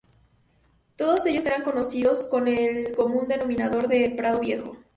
Todos 0.95 1.27
ellos 1.27 1.45
eran 1.45 1.61
conocidos 1.61 2.25
con 2.25 2.47
el 2.47 2.95
común 2.95 3.27
denominador 3.27 3.87
de 3.87 4.09
Prado 4.09 4.39
Viejo. 4.39 4.75